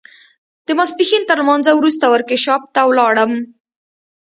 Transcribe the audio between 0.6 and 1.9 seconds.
د ماسپښين تر لمانځه